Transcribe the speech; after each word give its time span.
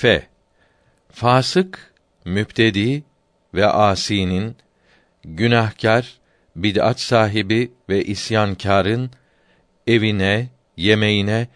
F. 0.00 0.26
Fasık, 1.12 1.94
müptedi 2.24 3.02
ve 3.54 3.66
asinin, 3.66 4.56
günahkar, 5.24 6.18
bid'at 6.56 7.00
sahibi 7.00 7.72
ve 7.88 8.04
isyankârın 8.04 9.10
evine, 9.86 10.48
yemeğine 10.76 11.48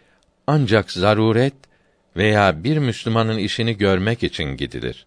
ancak 0.47 0.93
zaruret 0.93 1.55
veya 2.17 2.65
bir 2.65 2.79
Müslümanın 2.79 3.39
işini 3.39 3.77
görmek 3.77 4.23
için 4.23 4.45
gidilir. 4.45 5.07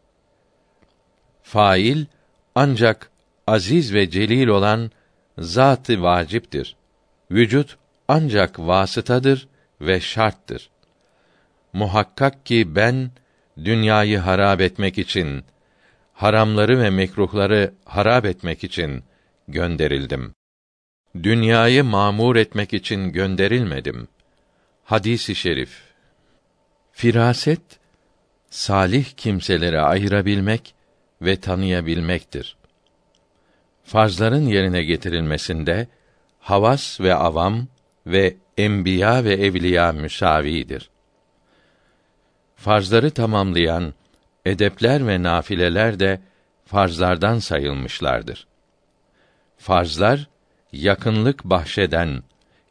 Fail 1.44 2.06
ancak 2.56 3.12
aziz 3.48 3.94
ve 3.94 4.10
celil 4.10 4.48
olan 4.48 4.92
zat-ı 5.38 6.02
vaciptir. 6.02 6.76
Vücut 7.32 7.78
ancak 8.08 8.60
vasıtadır 8.60 9.48
ve 9.82 10.00
şarttır. 10.00 10.70
Muhakkak 11.74 12.46
ki 12.46 12.76
ben 12.76 13.12
dünyayı 13.66 14.18
harap 14.18 14.62
etmek 14.62 14.98
için, 14.98 15.44
haramları 16.14 16.82
ve 16.82 16.90
mekruhları 16.90 17.74
harap 17.86 18.26
etmek 18.26 18.64
için 18.64 19.04
gönderildim. 19.48 20.34
Dünyayı 21.24 21.84
mamur 21.84 22.36
etmek 22.36 22.74
için 22.74 23.12
gönderilmedim. 23.12 24.08
Hadisi 24.84 25.36
şerif. 25.36 25.82
Firaset 26.92 27.62
salih 28.50 29.06
kimseleri 29.06 29.80
ayırabilmek 29.82 30.76
ve 31.22 31.40
tanıyabilmektir. 31.40 32.58
Farzların 33.84 34.46
yerine 34.46 34.84
getirilmesinde 34.84 35.88
havas 36.40 37.02
ve 37.02 37.16
avam 37.16 37.68
ve 38.08 38.36
enbiya 38.58 39.24
ve 39.24 39.34
evliya 39.34 39.92
müsavidir. 39.92 40.90
Farzları 42.58 43.12
tamamlayan 43.12 43.94
edepler 44.46 45.08
ve 45.08 45.24
nafileler 45.24 46.00
de 46.00 46.22
farzlardan 46.66 47.40
sayılmışlardır. 47.40 48.48
Farzlar 49.58 50.28
yakınlık 50.72 51.44
bahşeden, 51.44 52.24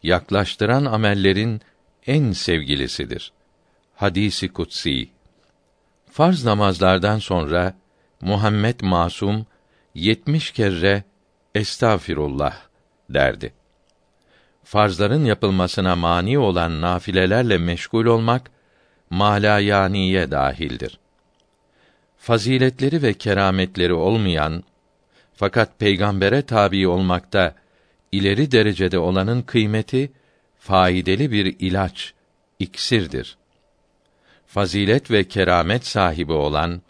yaklaştıran 0.03 0.85
amellerin 0.85 1.61
en 2.07 2.33
sevgilisidir. 2.33 3.33
Hadisi 3.95 4.53
kutsi. 4.53 5.09
Farz 6.11 6.45
namazlardan 6.45 7.19
sonra 7.19 7.75
Muhammed 8.21 8.81
Masum 8.81 9.47
70 9.95 10.51
kere 10.51 11.05
estağfirullah 11.55 12.57
derdi. 13.11 13.53
Farzların 14.65 15.25
yapılmasına 15.25 15.97
mani 15.97 16.39
olan 16.39 16.81
nafilelerle 16.81 17.59
meşgul 17.59 18.07
olmak 18.07 18.56
malayaniye 19.11 20.31
dahildir. 20.31 20.99
Faziletleri 22.19 23.03
ve 23.03 23.15
kerametleri 23.15 23.93
olmayan 23.93 24.65
fakat 25.35 25.79
peygambere 25.79 26.43
tabi 26.43 26.89
olmakta 26.89 27.55
ileri 28.13 28.53
derecede 28.53 28.99
olanın 28.99 29.43
kıymeti 29.43 30.13
faydalı 30.59 31.33
bir 31.33 31.57
ilaç, 31.59 32.15
iksirdir. 32.59 33.37
Fazilet 34.47 35.11
ve 35.11 35.25
keramet 35.25 35.87
sahibi 35.87 36.33
olan 36.33 36.83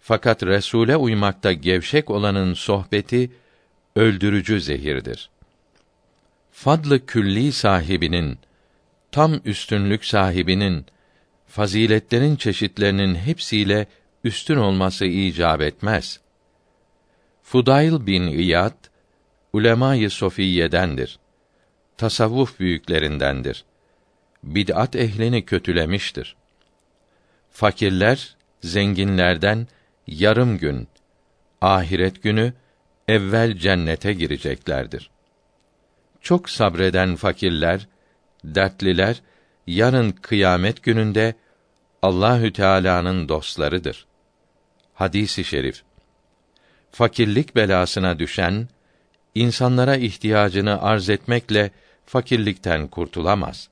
fakat 0.00 0.42
Resule 0.42 0.96
uymakta 0.96 1.52
gevşek 1.52 2.10
olanın 2.10 2.54
sohbeti 2.54 3.30
öldürücü 3.96 4.60
zehirdir. 4.60 5.30
Fadlı 6.52 7.06
külli 7.06 7.52
sahibinin 7.52 8.38
tam 9.12 9.40
üstünlük 9.44 10.04
sahibinin 10.04 10.86
faziletlerin 11.48 12.36
çeşitlerinin 12.36 13.14
hepsiyle 13.14 13.86
üstün 14.24 14.56
olması 14.56 15.04
icap 15.04 15.60
etmez. 15.60 16.20
Fudayl 17.42 18.06
bin 18.06 18.26
İyad 18.26 18.84
ulemayı 19.52 20.10
sofiyedendir. 20.10 21.18
Tasavvuf 21.96 22.60
büyüklerindendir. 22.60 23.64
Bid'at 24.42 24.96
ehlini 24.96 25.44
kötülemiştir. 25.44 26.36
Fakirler 27.50 28.36
zenginlerden 28.60 29.66
yarım 30.06 30.58
gün 30.58 30.88
ahiret 31.60 32.22
günü 32.22 32.52
evvel 33.08 33.56
cennete 33.56 34.12
gireceklerdir. 34.12 35.10
Çok 36.20 36.50
sabreden 36.50 37.16
fakirler, 37.16 37.88
dertliler 38.44 39.22
yarın 39.68 40.10
kıyamet 40.10 40.82
gününde 40.82 41.34
Allahü 42.02 42.52
Teala'nın 42.52 43.28
dostlarıdır. 43.28 44.06
Hadisi 44.94 45.44
şerif. 45.44 45.82
Fakirlik 46.92 47.56
belasına 47.56 48.18
düşen 48.18 48.68
insanlara 49.34 49.96
ihtiyacını 49.96 50.82
arz 50.82 51.08
etmekle 51.10 51.70
fakirlikten 52.06 52.88
kurtulamaz. 52.88 53.68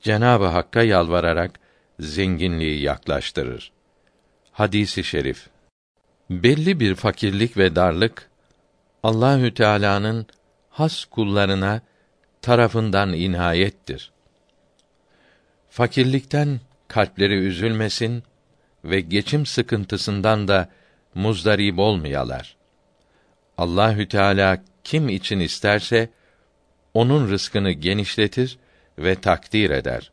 Cenabı 0.00 0.46
Hakk'a 0.46 0.82
yalvararak 0.82 1.60
zenginliği 2.00 2.82
yaklaştırır. 2.82 3.72
Hadisi 4.52 5.04
şerif. 5.04 5.48
Belli 6.30 6.80
bir 6.80 6.94
fakirlik 6.94 7.56
ve 7.56 7.76
darlık 7.76 8.30
Allahü 9.02 9.54
Teala'nın 9.54 10.26
has 10.70 11.04
kullarına 11.04 11.80
tarafından 12.42 13.12
inayettir. 13.12 14.12
Fakirlikten 15.72 16.60
kalpleri 16.88 17.34
üzülmesin 17.34 18.22
ve 18.84 19.00
geçim 19.00 19.46
sıkıntısından 19.46 20.48
da 20.48 20.68
muzdarip 21.14 21.78
olmayalar. 21.78 22.56
Allahü 23.58 24.08
Teala 24.08 24.62
kim 24.84 25.08
için 25.08 25.40
isterse 25.40 26.10
onun 26.94 27.28
rızkını 27.28 27.70
genişletir 27.70 28.58
ve 28.98 29.14
takdir 29.14 29.70
eder. 29.70 30.12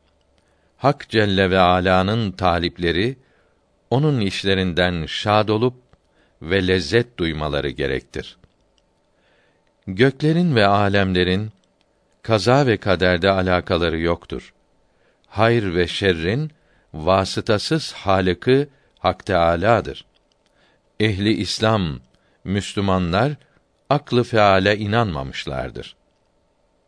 Hak 0.77 1.09
Celle 1.09 1.51
ve 1.51 1.59
Ala'nın 1.59 2.31
talipleri 2.31 3.17
onun 3.89 4.21
işlerinden 4.21 5.05
şad 5.05 5.49
olup 5.49 5.75
ve 6.41 6.67
lezzet 6.67 7.17
duymaları 7.17 7.69
gerektir. 7.69 8.37
Göklerin 9.87 10.55
ve 10.55 10.67
alemlerin 10.67 11.51
kaza 12.21 12.67
ve 12.67 12.77
kaderde 12.77 13.31
alakaları 13.31 13.99
yoktur. 13.99 14.53
Hayır 15.29 15.75
ve 15.75 15.87
şerrin 15.87 16.51
vasıtasız 16.93 17.93
halıkı 17.93 18.67
Hak 18.99 19.25
Teâlâ'dır. 19.25 20.05
Ehli 20.99 21.33
İslam, 21.33 21.99
Müslümanlar 22.43 23.31
aklı 23.89 24.23
feale 24.23 24.77
inanmamışlardır. 24.77 25.95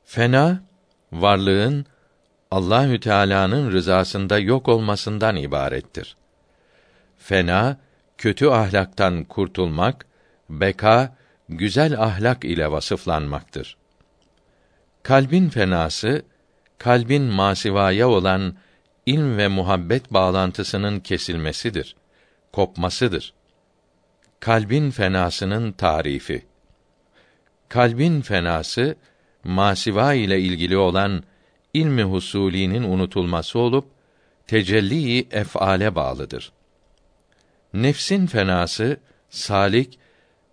Fena 0.06 0.64
varlığın 1.12 1.86
Allahü 2.52 3.00
Teala'nın 3.00 3.72
rızasında 3.72 4.40
yok 4.40 4.68
olmasından 4.68 5.36
ibarettir. 5.36 6.18
Fena 7.18 7.78
kötü 8.18 8.48
ahlaktan 8.48 9.24
kurtulmak, 9.24 10.06
beka 10.50 11.16
güzel 11.50 12.02
ahlak 12.02 12.46
ile 12.46 12.72
vasıflanmaktır. 12.72 13.78
Kalbin 15.04 15.50
fenası 15.50 16.22
kalbin 16.82 17.24
masivaya 17.24 18.10
olan 18.10 18.56
ilm 19.06 19.38
ve 19.38 19.48
muhabbet 19.48 20.14
bağlantısının 20.14 21.00
kesilmesidir, 21.00 21.96
kopmasıdır. 22.52 23.34
Kalbin 24.40 24.92
fenasının 24.92 25.72
tarifi. 25.72 26.46
Kalbin 27.70 28.22
fenası 28.22 28.96
masiva 29.44 30.14
ile 30.14 30.40
ilgili 30.40 30.78
olan 30.78 31.24
ilmi 31.74 32.04
husulinin 32.04 32.84
unutulması 32.84 33.60
olup 33.60 33.86
tecelli 34.48 35.28
ef'ale 35.32 35.96
bağlıdır. 35.96 36.52
Nefsin 37.74 38.28
fenası 38.28 38.98
salik 39.30 40.00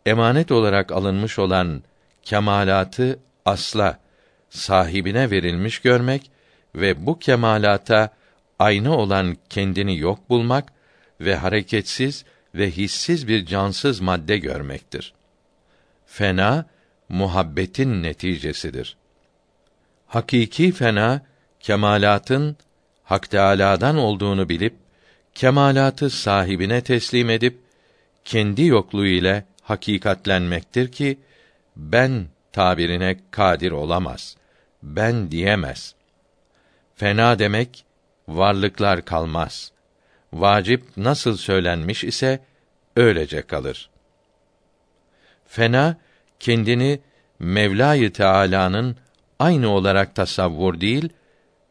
emanet 0.06 0.50
olarak 0.52 0.93
alınmış 0.93 1.38
olan 1.38 1.82
kemalatı 2.23 3.19
asla 3.44 4.07
sahibine 4.50 5.31
verilmiş 5.31 5.79
görmek 5.79 6.31
ve 6.75 7.06
bu 7.06 7.19
kemalata 7.19 8.11
aynı 8.59 8.97
olan 8.97 9.37
kendini 9.49 9.99
yok 9.99 10.31
bulmak 10.31 10.73
ve 11.21 11.37
hareketsiz 11.37 12.25
ve 12.55 12.71
hissiz 12.71 13.29
bir 13.29 13.47
cansız 13.47 14.00
madde 14.00 14.39
görmektir. 14.39 15.15
Fena 16.06 16.67
muhabbetin 17.09 18.03
neticesidir. 18.03 18.97
Hakiki 20.06 20.73
fena 20.73 21.23
kemalatın 21.61 22.56
Hak 23.05 23.31
Teâlâ'dan 23.31 23.97
olduğunu 23.97 24.49
bilip 24.49 24.75
kemalatı 25.35 26.11
sahibine 26.11 26.81
teslim 26.81 27.31
edip 27.31 27.59
kendi 28.25 28.65
yokluğu 28.65 29.06
ile 29.06 29.45
hakikatlenmektir 29.62 30.93
ki 30.93 31.19
ben 31.77 32.27
tabirine 32.53 33.21
kadir 33.31 33.71
olamaz. 33.71 34.37
Ben 34.82 35.30
diyemez. 35.30 35.94
Fena 36.94 37.38
demek 37.38 37.84
varlıklar 38.28 39.04
kalmaz. 39.04 39.72
vacip 40.32 40.96
nasıl 40.96 41.36
söylenmiş 41.36 42.04
ise 42.04 42.40
öylece 42.96 43.42
kalır. 43.42 43.90
Fena 45.46 45.96
kendini 46.40 47.00
Mevla-i 47.38 48.12
Teala'nın 48.12 48.96
aynı 49.38 49.69
olarak 49.69 50.14
tasavvur 50.14 50.80
değil, 50.80 51.08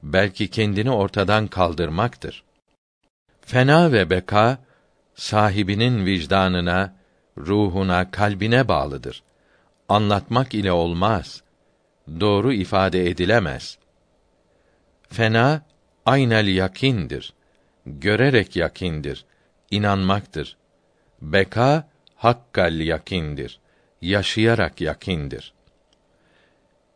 belki 0.03 0.49
kendini 0.49 0.91
ortadan 0.91 1.47
kaldırmaktır. 1.47 2.43
Fena 3.41 3.91
ve 3.91 4.09
beka 4.09 4.57
sahibinin 5.15 6.05
vicdanına, 6.05 6.95
ruhuna, 7.37 8.11
kalbine 8.11 8.67
bağlıdır. 8.67 9.23
Anlatmak 9.89 10.53
ile 10.53 10.71
olmaz. 10.71 11.43
Doğru 12.19 12.53
ifade 12.53 13.09
edilemez. 13.09 13.77
Fena 15.09 15.61
aynel 16.05 16.47
yakindir. 16.47 17.33
Görerek 17.85 18.55
yakindir. 18.55 19.25
inanmaktır. 19.71 20.57
Beka 21.21 21.89
hakkal 22.15 22.79
yakindir. 22.79 23.59
Yaşayarak 24.01 24.81
yakindir. 24.81 25.53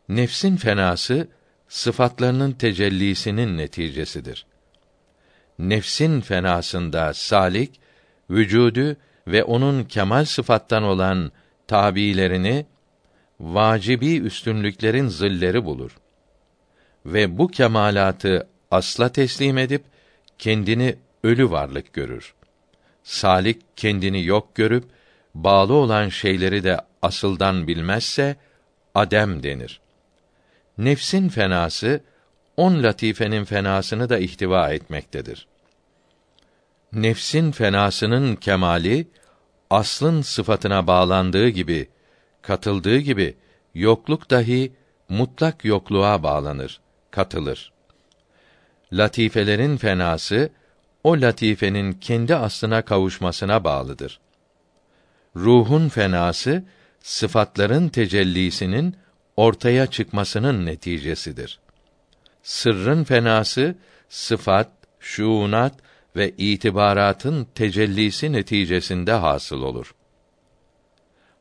Nefsin 0.08 0.56
fenası 0.56 1.28
sıfatlarının 1.68 2.52
tecellisinin 2.52 3.58
neticesidir. 3.58 4.46
Nefsin 5.58 6.20
fenasında 6.20 7.14
salik 7.14 7.80
vücudu 8.30 8.96
ve 9.26 9.44
onun 9.44 9.84
kemal 9.84 10.24
sıfattan 10.24 10.82
olan 10.82 11.32
tabilerini 11.66 12.66
vacibi 13.42 14.16
üstünlüklerin 14.16 15.08
zilleri 15.08 15.64
bulur. 15.64 15.98
Ve 17.06 17.38
bu 17.38 17.48
kemalatı 17.48 18.48
asla 18.70 19.08
teslim 19.08 19.58
edip 19.58 19.84
kendini 20.38 20.96
ölü 21.24 21.50
varlık 21.50 21.92
görür. 21.92 22.34
Salik 23.04 23.62
kendini 23.76 24.24
yok 24.24 24.54
görüp 24.54 24.84
bağlı 25.34 25.74
olan 25.74 26.08
şeyleri 26.08 26.64
de 26.64 26.80
asıldan 27.02 27.66
bilmezse 27.66 28.36
adem 28.94 29.42
denir. 29.42 29.80
Nefsin 30.78 31.28
fenası 31.28 32.00
on 32.56 32.82
latifenin 32.82 33.44
fenasını 33.44 34.08
da 34.08 34.18
ihtiva 34.18 34.72
etmektedir. 34.72 35.46
Nefsin 36.92 37.52
fenasının 37.52 38.36
kemali 38.36 39.08
aslın 39.70 40.22
sıfatına 40.22 40.86
bağlandığı 40.86 41.48
gibi, 41.48 41.88
katıldığı 42.42 42.98
gibi 42.98 43.36
yokluk 43.74 44.30
dahi 44.30 44.72
mutlak 45.08 45.64
yokluğa 45.64 46.22
bağlanır, 46.22 46.80
katılır. 47.10 47.72
Latifelerin 48.92 49.76
fenası 49.76 50.50
o 51.04 51.20
latifenin 51.20 51.92
kendi 51.92 52.34
aslına 52.36 52.82
kavuşmasına 52.82 53.64
bağlıdır. 53.64 54.20
Ruhun 55.36 55.88
fenası 55.88 56.64
sıfatların 57.00 57.88
tecellisinin 57.88 58.96
ortaya 59.36 59.86
çıkmasının 59.86 60.66
neticesidir. 60.66 61.60
Sırrın 62.42 63.04
fenası 63.04 63.74
sıfat, 64.08 64.70
şuunat 65.00 65.74
ve 66.16 66.30
itibaratın 66.30 67.46
tecellisi 67.54 68.32
neticesinde 68.32 69.12
hasıl 69.12 69.62
olur. 69.62 69.94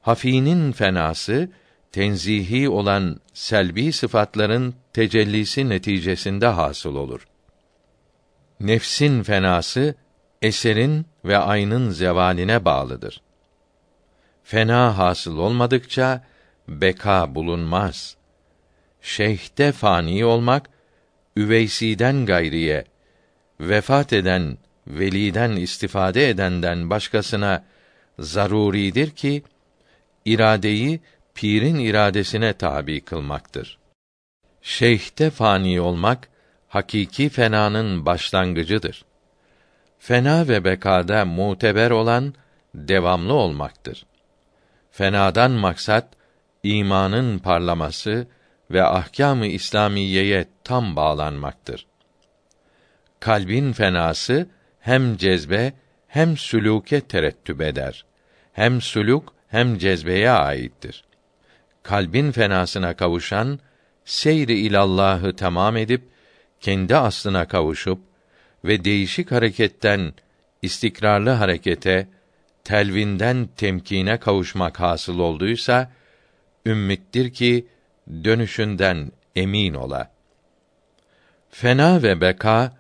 Hafinin 0.02 0.72
fenası 0.72 1.50
tenzihi 1.92 2.70
olan 2.70 3.20
selbi 3.34 3.94
sıfatların 3.94 4.76
tecellisi 4.94 5.70
neticesinde 5.70 6.48
hasıl 6.48 6.96
olur. 6.96 7.28
Nefsin 8.60 9.24
fenası 9.24 9.96
eserin 10.42 11.06
ve 11.26 11.38
aynın 11.38 11.90
zevaline 11.90 12.66
bağlıdır. 12.66 13.22
Fena 14.44 14.98
hasıl 14.98 15.38
olmadıkça 15.38 16.24
beka 16.68 17.36
bulunmaz. 17.36 18.16
Şeyhte 19.02 19.72
fani 19.72 20.26
olmak 20.26 20.70
üveysiden 21.36 22.26
gayriye 22.26 22.86
vefat 23.60 24.14
eden 24.14 24.58
veliden 24.88 25.52
istifade 25.52 26.30
edenden 26.30 26.90
başkasına 26.90 27.66
zaruridir 28.20 29.10
ki 29.10 29.44
iradeyi 30.26 31.00
pirin 31.36 31.80
iradesine 31.80 32.54
tabi 32.54 33.02
kılmaktır. 33.02 33.78
Şeyhte 34.62 35.30
fani 35.30 35.82
olmak 35.82 36.30
hakiki 36.68 37.30
fenanın 37.30 38.06
başlangıcıdır. 38.06 39.06
Fena 40.00 40.48
ve 40.48 40.64
bekada 40.64 41.26
muteber 41.26 41.92
olan 41.92 42.34
devamlı 42.76 43.34
olmaktır. 43.34 44.06
Fenadan 44.92 45.52
maksat 45.52 46.08
imanın 46.64 47.40
parlaması 47.40 48.28
ve 48.72 48.84
ahkâm-ı 48.84 49.48
İslamiyeye 49.48 50.46
tam 50.64 50.96
bağlanmaktır. 50.96 51.86
Kalbin 53.20 53.72
fenası 53.74 54.48
hem 54.80 55.18
cezbe 55.18 55.74
hem 56.08 56.34
sülûke 56.34 57.02
terettüp 57.02 57.62
eder. 57.62 58.06
Hem 58.54 58.82
suluk 58.82 59.34
hem 59.52 59.78
cezbeye 59.78 60.30
aittir. 60.30 61.04
Kalbin 61.84 62.32
fenasına 62.32 62.96
kavuşan 62.96 63.60
seyri 64.06 64.60
ilallahı 64.60 65.36
tamam 65.36 65.78
edip 65.78 66.02
kendi 66.60 66.96
aslına 66.96 67.48
kavuşup 67.48 68.00
ve 68.66 68.84
değişik 68.84 69.32
hareketten 69.32 70.14
istikrarlı 70.62 71.30
harekete, 71.30 72.08
telvinden 72.64 73.50
temkine 73.58 74.18
kavuşmak 74.18 74.80
hasıl 74.80 75.20
olduysa 75.20 75.92
ümmittir 76.66 77.34
ki 77.34 77.68
dönüşünden 78.24 79.12
emin 79.36 79.74
ola. 79.74 80.12
Fena 81.50 82.04
ve 82.04 82.22
beka 82.22 82.78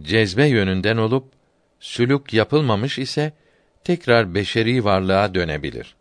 cezbe 0.00 0.46
yönünden 0.46 0.96
olup 0.96 1.32
sülük 1.80 2.32
yapılmamış 2.32 2.98
ise 2.98 3.32
tekrar 3.84 4.34
beşeri 4.34 4.84
varlığa 4.84 5.34
dönebilir. 5.34 5.97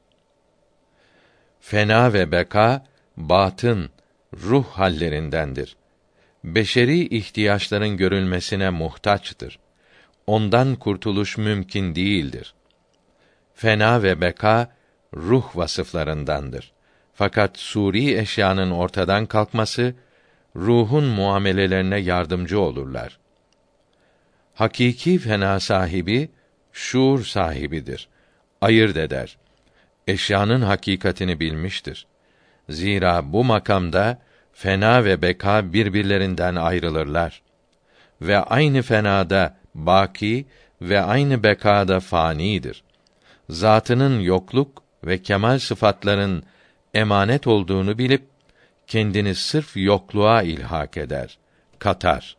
Fena 1.59 2.13
ve 2.13 2.31
beka 2.31 2.85
batın 3.17 3.89
ruh 4.33 4.65
hallerindendir. 4.65 5.75
Beşeri 6.43 7.17
ihtiyaçların 7.17 7.97
görülmesine 7.97 8.69
muhtaçtır. 8.69 9.59
Ondan 10.27 10.75
kurtuluş 10.75 11.37
mümkün 11.37 11.95
değildir. 11.95 12.53
Fena 13.53 14.03
ve 14.03 14.21
beka 14.21 14.71
ruh 15.13 15.55
vasıflarındandır. 15.55 16.71
Fakat 17.13 17.57
suri 17.57 18.17
eşyanın 18.17 18.71
ortadan 18.71 19.25
kalkması 19.25 19.95
ruhun 20.55 21.03
muamelelerine 21.03 21.97
yardımcı 21.99 22.59
olurlar. 22.59 23.19
Hakiki 24.53 25.17
fena 25.17 25.59
sahibi 25.59 26.29
şuur 26.71 27.25
sahibidir. 27.25 28.09
Ayırt 28.61 28.97
eder. 28.97 29.37
Eşyanın 30.07 30.61
hakikatini 30.61 31.39
bilmiştir. 31.39 32.07
Zira 32.69 33.33
bu 33.33 33.43
makamda 33.43 34.21
fena 34.53 35.05
ve 35.05 35.21
beka 35.21 35.73
birbirlerinden 35.73 36.55
ayrılırlar. 36.55 37.41
Ve 38.21 38.39
aynı 38.39 38.81
fenada 38.81 39.57
baki 39.75 40.45
ve 40.81 41.01
aynı 41.01 41.43
bekada 41.43 41.99
fanidir. 41.99 42.83
Zatının 43.49 44.19
yokluk 44.19 44.83
ve 45.03 45.21
kemal 45.21 45.59
sıfatların 45.59 46.43
emanet 46.93 47.47
olduğunu 47.47 47.97
bilip 47.97 48.27
kendini 48.87 49.35
sırf 49.35 49.77
yokluğa 49.77 50.41
ilhak 50.41 50.97
eder, 50.97 51.37
katar. 51.79 52.37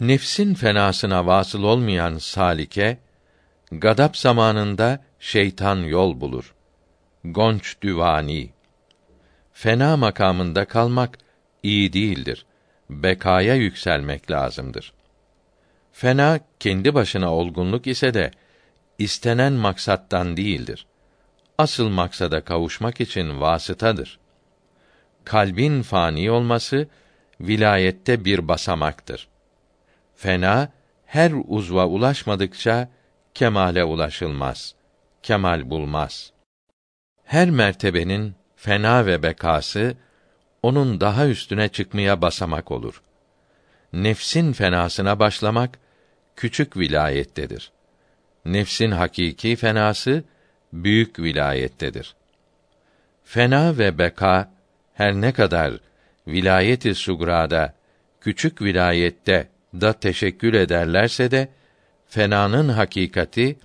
Nefsin 0.00 0.54
fenasına 0.54 1.26
vasıl 1.26 1.62
olmayan 1.62 2.18
salike 2.18 2.98
gadap 3.72 4.16
zamanında 4.16 4.98
şeytan 5.20 5.76
yol 5.76 6.20
bulur. 6.20 6.54
Gonç 7.24 7.76
düvani 7.82 8.50
fena 9.52 9.96
makamında 9.96 10.64
kalmak 10.64 11.18
iyi 11.62 11.92
değildir. 11.92 12.46
Bekaya 12.90 13.54
yükselmek 13.54 14.30
lazımdır. 14.30 14.92
Fena 15.92 16.40
kendi 16.60 16.94
başına 16.94 17.34
olgunluk 17.34 17.86
ise 17.86 18.14
de 18.14 18.30
istenen 18.98 19.52
maksattan 19.52 20.36
değildir. 20.36 20.86
Asıl 21.58 21.88
maksada 21.88 22.44
kavuşmak 22.44 23.00
için 23.00 23.40
vasıtadır. 23.40 24.18
Kalbin 25.24 25.82
fani 25.82 26.30
olması 26.30 26.88
vilayette 27.40 28.24
bir 28.24 28.48
basamaktır. 28.48 29.28
Fena 30.16 30.68
her 31.06 31.32
uzva 31.48 31.86
ulaşmadıkça 31.86 32.88
kemale 33.34 33.84
ulaşılmaz. 33.84 34.74
Kemal 35.22 35.70
bulmaz. 35.70 36.32
Her 37.24 37.50
mertebenin 37.50 38.34
fena 38.56 39.06
ve 39.06 39.22
bekası 39.22 39.96
onun 40.62 41.00
daha 41.00 41.26
üstüne 41.26 41.68
çıkmaya 41.68 42.22
basamak 42.22 42.70
olur. 42.70 43.02
Nefsin 43.92 44.52
fenasına 44.52 45.18
başlamak 45.18 45.78
küçük 46.36 46.76
vilayettedir. 46.76 47.72
Nefsin 48.44 48.90
hakiki 48.90 49.56
fenası 49.56 50.24
büyük 50.72 51.18
vilayettedir. 51.18 52.14
Fena 53.24 53.78
ve 53.78 53.98
beka 53.98 54.52
her 54.94 55.14
ne 55.14 55.32
kadar 55.32 55.72
vilayeti 56.26 56.94
sugrada 56.94 57.74
küçük 58.20 58.62
vilayette 58.62 59.48
da 59.74 59.92
teşekkül 59.92 60.54
ederlerse 60.54 61.30
de 61.30 61.48
fenanın 62.06 62.68
hakikati 62.68 63.56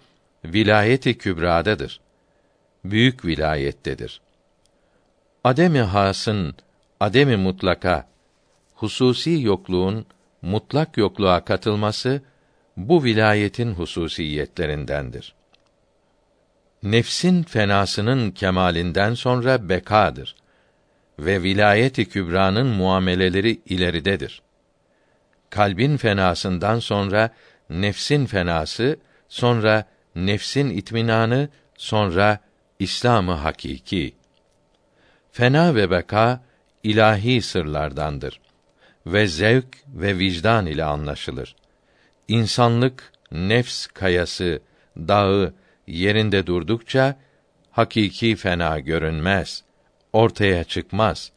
vilayeti 0.54 1.18
kübradadır. 1.18 2.00
Büyük 2.86 3.26
vilayettedir. 3.26 4.22
Ademi 5.44 5.80
hasın, 5.80 6.56
ademi 7.00 7.38
mutlaka, 7.38 8.08
hususi 8.76 9.42
yokluğun 9.42 10.06
mutlak 10.42 10.98
yokluğa 10.98 11.46
katılması 11.46 12.22
bu 12.78 13.04
vilayetin 13.04 13.74
hususiyetlerindendir. 13.74 15.36
Nefsin 16.84 17.44
fenasının 17.44 18.32
kemalinden 18.32 19.14
sonra 19.14 19.70
bekadır 19.70 20.36
ve 21.20 21.44
vilayeti 21.44 22.10
kübranın 22.10 22.68
muameleleri 22.68 23.62
ileridedir. 23.66 24.42
Kalbin 25.50 25.98
fenasından 25.98 26.80
sonra 26.80 27.30
nefsin 27.70 28.26
fenası, 28.26 29.00
sonra 29.30 29.86
nefsin 30.16 30.70
itminanı, 30.70 31.50
sonra 31.78 32.40
İslamı 32.80 33.32
hakiki. 33.32 34.16
Fena 35.32 35.76
ve 35.76 35.92
beka 35.92 36.44
ilahi 36.84 37.42
sırlardandır 37.42 38.40
ve 39.06 39.28
zevk 39.28 39.78
ve 39.88 40.20
vicdan 40.20 40.66
ile 40.66 40.84
anlaşılır. 40.84 41.56
İnsanlık 42.28 43.12
nefs 43.32 43.88
kayası, 43.88 44.62
dağı 44.98 45.54
yerinde 45.88 46.48
durdukça 46.48 47.16
hakiki 47.72 48.36
fena 48.36 48.80
görünmez, 48.80 49.64
ortaya 50.14 50.64
çıkmaz. 50.64 51.32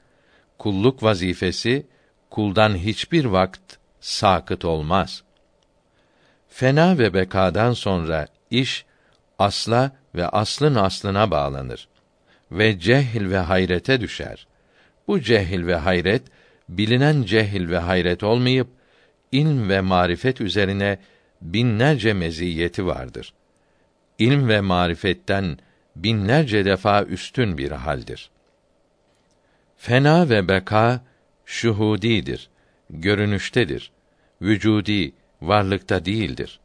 Kulluk 0.59 1.03
vazifesi 1.03 1.87
kuldan 2.31 2.77
hiçbir 2.77 3.25
vakt 3.25 3.77
sakıt 4.01 4.65
olmaz. 4.65 5.23
Fena 6.49 6.99
ve 6.99 7.15
bekadan 7.15 7.73
sonra 7.73 8.27
iş 8.51 8.85
asla 9.39 9.91
ve 10.15 10.29
aslın 10.29 10.75
aslına 10.75 11.31
bağlanır 11.31 11.89
ve 12.53 12.79
cehil 12.79 13.31
ve 13.31 13.39
hayrete 13.39 14.01
düşer. 14.01 14.47
Bu 15.09 15.21
cehil 15.21 15.67
ve 15.67 15.77
hayret 15.77 16.23
bilinen 16.69 17.23
cehil 17.23 17.71
ve 17.71 17.79
hayret 17.79 18.23
olmayıp 18.23 18.69
ilm 19.33 19.69
ve 19.69 19.81
marifet 19.81 20.41
üzerine 20.41 20.99
binlerce 21.43 22.13
meziyeti 22.13 22.87
vardır. 22.87 23.33
İlm 24.19 24.49
ve 24.49 24.61
marifetten 24.61 25.59
binlerce 25.97 26.65
defa 26.65 27.03
üstün 27.03 27.59
bir 27.59 27.71
haldir. 27.71 28.31
Fena 29.77 30.31
ve 30.31 30.49
beka 30.49 31.01
şuhudidir, 31.47 32.49
görünüştedir. 32.91 33.91
Vücudi 34.43 35.13
varlıkta 35.43 36.05
değildir. 36.05 36.61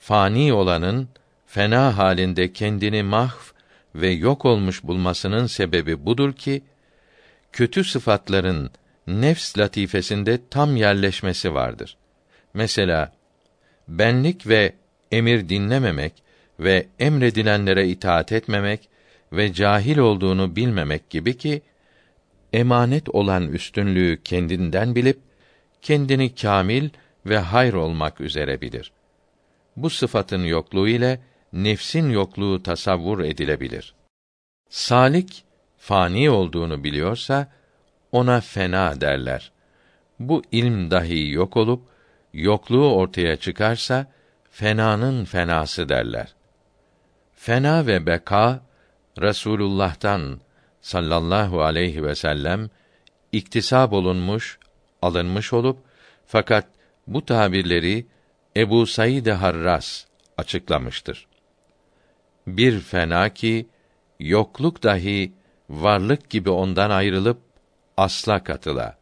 Fani 0.00 0.52
olanın 0.52 1.08
fena 1.46 1.98
halinde 1.98 2.52
kendini 2.52 3.02
mahv 3.02 3.38
ve 3.94 4.10
yok 4.10 4.44
olmuş 4.44 4.84
bulmasının 4.84 5.46
sebebi 5.46 6.06
budur 6.06 6.32
ki 6.32 6.62
kötü 7.52 7.84
sıfatların 7.84 8.70
nefs 9.06 9.58
latifesinde 9.58 10.38
tam 10.50 10.76
yerleşmesi 10.76 11.54
vardır. 11.54 11.96
Mesela 12.54 13.12
benlik 13.88 14.46
ve 14.46 14.72
emir 15.12 15.48
dinlememek 15.48 16.12
ve 16.60 16.86
emredilenlere 16.98 17.88
itaat 17.88 18.32
etmemek 18.32 18.88
ve 19.32 19.52
cahil 19.52 19.98
olduğunu 19.98 20.56
bilmemek 20.56 21.10
gibi 21.10 21.38
ki 21.38 21.62
emanet 22.52 23.08
olan 23.08 23.48
üstünlüğü 23.48 24.18
kendinden 24.24 24.94
bilip 24.94 25.18
kendini 25.82 26.34
kamil 26.34 26.88
ve 27.26 27.38
hayr 27.38 27.72
olmak 27.72 28.20
üzere 28.20 28.60
bilir. 28.60 28.92
Bu 29.82 29.90
sıfatın 29.90 30.44
yokluğu 30.44 30.88
ile 30.88 31.20
nefsin 31.52 32.10
yokluğu 32.10 32.62
tasavvur 32.62 33.20
edilebilir. 33.20 33.94
Salik 34.70 35.44
fani 35.78 36.30
olduğunu 36.30 36.84
biliyorsa 36.84 37.52
ona 38.12 38.40
fena 38.40 39.00
derler. 39.00 39.52
Bu 40.18 40.42
ilm 40.52 40.90
dahi 40.90 41.30
yok 41.30 41.56
olup 41.56 41.82
yokluğu 42.32 42.94
ortaya 42.94 43.36
çıkarsa 43.36 44.06
fenanın 44.50 45.24
fenası 45.24 45.88
derler. 45.88 46.34
Fena 47.34 47.86
ve 47.86 48.06
beka 48.06 48.60
Resulullah'tan 49.20 50.40
sallallahu 50.80 51.62
aleyhi 51.62 52.04
ve 52.04 52.14
sellem 52.14 52.70
iktisab 53.32 53.92
olunmuş, 53.92 54.58
alınmış 55.02 55.52
olup 55.52 55.78
fakat 56.26 56.66
bu 57.06 57.24
tabirleri 57.24 58.06
Ebu 58.60 58.86
Said 58.86 59.26
Harras 59.26 60.04
açıklamıştır. 60.36 61.26
Bir 62.46 62.80
fena 62.80 63.28
ki 63.28 63.68
yokluk 64.18 64.82
dahi 64.82 65.32
varlık 65.70 66.30
gibi 66.30 66.50
ondan 66.50 66.90
ayrılıp 66.90 67.40
asla 67.96 68.44
katıla 68.44 68.98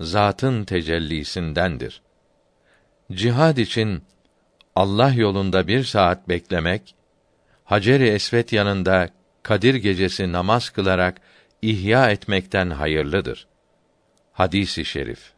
zatın 0.00 0.64
tecellisindendir. 0.64 2.02
Cihad 3.12 3.56
için 3.56 4.04
Allah 4.76 5.12
yolunda 5.12 5.66
bir 5.66 5.84
saat 5.84 6.28
beklemek, 6.28 6.94
Hacer-i 7.64 8.08
Esvet 8.08 8.52
yanında 8.52 9.08
Kadir 9.42 9.74
gecesi 9.74 10.32
namaz 10.32 10.70
kılarak 10.70 11.20
ihya 11.62 12.10
etmekten 12.10 12.70
hayırlıdır. 12.70 13.46
Hadisi 14.32 14.84
şerif 14.84 15.31